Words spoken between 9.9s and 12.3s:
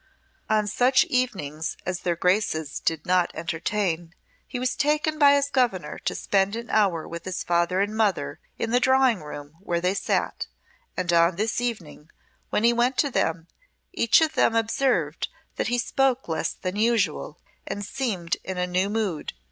sat, and on this evening,